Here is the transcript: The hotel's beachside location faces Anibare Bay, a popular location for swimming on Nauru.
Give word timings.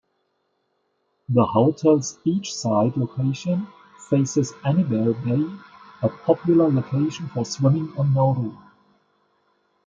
The 1.29 1.45
hotel's 1.45 2.17
beachside 2.25 2.97
location 2.97 3.67
faces 4.09 4.51
Anibare 4.65 5.13
Bay, 5.23 5.55
a 6.01 6.09
popular 6.09 6.71
location 6.71 7.27
for 7.27 7.45
swimming 7.45 7.93
on 7.95 8.15
Nauru. 8.15 8.51